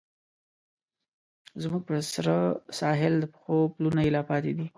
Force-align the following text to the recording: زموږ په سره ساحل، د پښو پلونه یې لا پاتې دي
زموږ 1.61 1.81
په 1.87 1.95
سره 2.13 2.35
ساحل، 2.79 3.13
د 3.19 3.25
پښو 3.33 3.57
پلونه 3.73 3.99
یې 4.05 4.11
لا 4.15 4.21
پاتې 4.29 4.51
دي 4.57 4.65